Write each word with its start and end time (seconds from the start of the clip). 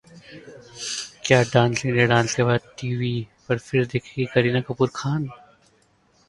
क्या 1.25 1.41
dance 1.53 1.85
India 1.85 2.05
dance 2.05 2.35
के 2.35 2.43
बाद 2.43 2.59
टीवी 2.79 3.13
पर 3.49 3.57
फिर 3.57 3.85
दिखेंगी 3.85 4.25
करीना 4.33 4.61
कपूर 4.61 4.91
खान? 4.95 5.29